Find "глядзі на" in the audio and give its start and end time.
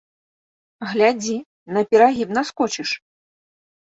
0.93-1.83